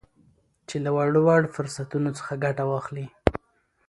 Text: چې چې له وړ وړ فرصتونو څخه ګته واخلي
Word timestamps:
چې 0.67 0.75
چې 0.77 0.77
له 0.83 0.89
وړ 0.95 1.09
وړ 1.25 1.41
فرصتونو 1.55 2.09
څخه 2.17 2.33
ګته 2.43 2.63
واخلي 2.67 3.05